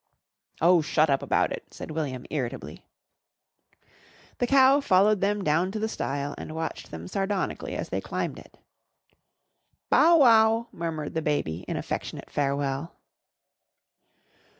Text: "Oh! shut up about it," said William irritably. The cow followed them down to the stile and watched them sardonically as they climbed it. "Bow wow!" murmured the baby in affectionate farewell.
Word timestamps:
"Oh! 0.61 0.81
shut 0.81 1.11
up 1.11 1.21
about 1.21 1.51
it," 1.51 1.63
said 1.71 1.91
William 1.91 2.25
irritably. 2.31 2.87
The 4.39 4.47
cow 4.47 4.79
followed 4.81 5.21
them 5.21 5.43
down 5.43 5.71
to 5.73 5.77
the 5.77 5.87
stile 5.87 6.33
and 6.39 6.55
watched 6.55 6.89
them 6.89 7.07
sardonically 7.07 7.75
as 7.75 7.89
they 7.89 8.01
climbed 8.01 8.39
it. 8.39 8.57
"Bow 9.91 10.17
wow!" 10.17 10.67
murmured 10.71 11.13
the 11.13 11.21
baby 11.21 11.65
in 11.67 11.77
affectionate 11.77 12.31
farewell. 12.31 12.95